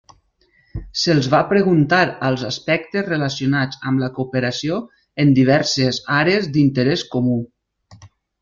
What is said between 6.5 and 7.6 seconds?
d'interès comú.